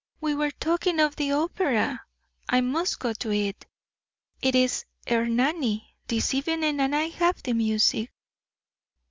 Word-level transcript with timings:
We 0.19 0.33
were 0.33 0.49
talking 0.49 0.99
of 0.99 1.15
the 1.15 1.31
opera 1.33 2.01
I 2.49 2.59
must 2.61 2.97
go 2.97 3.13
to 3.13 3.31
it. 3.31 3.67
It 4.41 4.55
is 4.55 4.83
'Ernani' 5.07 5.95
this 6.07 6.33
evening, 6.33 6.79
and 6.79 6.95
I 6.95 7.09
have 7.09 7.43
the 7.43 7.53
music." 7.53 8.11